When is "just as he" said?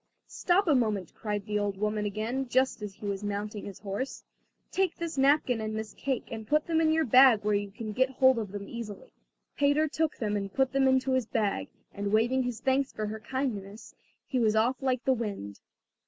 2.49-3.05